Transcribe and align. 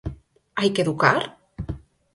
Hai 0.59 0.69
que 0.73 0.83
educar? 0.85 1.17